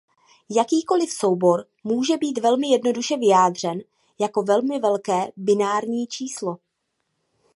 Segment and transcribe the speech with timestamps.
[0.49, 3.81] Jakýkoliv soubor může být velmi jednoduše vyjádřen
[4.19, 6.57] jako velmi velké binární číslo.